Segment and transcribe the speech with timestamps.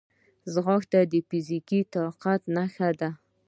[0.53, 3.09] ځغاسته د فزیکي طاقت نښه ده